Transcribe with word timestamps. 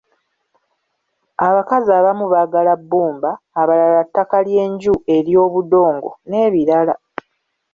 Abakazi 1.47 1.89
abamu 1.99 2.25
baagala 2.33 2.73
bbumba, 2.81 3.31
abalala 3.61 4.01
ttaka 4.07 4.37
ly’enju 4.47 4.93
ery’obudongo 5.15 6.09
n’ebirala. 6.29 6.95